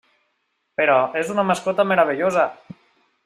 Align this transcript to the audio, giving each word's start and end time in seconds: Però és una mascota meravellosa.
Però 0.79 0.95
és 1.21 1.29
una 1.35 1.45
mascota 1.51 1.85
meravellosa. 1.91 2.47